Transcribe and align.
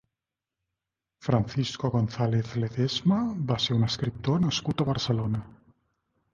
Francisco 1.27 1.91
González 1.97 2.55
Ledesma 2.63 3.21
va 3.53 3.61
ser 3.67 3.79
un 3.79 3.87
escriptor 3.91 4.45
nascut 4.49 4.81
a 4.87 4.93
Barcelona. 4.93 5.47